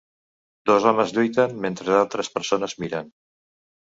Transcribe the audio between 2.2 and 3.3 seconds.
persones miren.